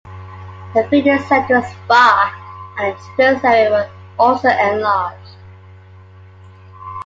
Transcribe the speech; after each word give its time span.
The 0.73 0.83
fitness 0.89 1.27
center, 1.29 1.61
spa 1.61 2.73
and 2.79 2.95
children's 3.15 3.43
area 3.43 3.69
were 3.69 3.89
also 4.17 4.49
enlarged. 4.49 5.35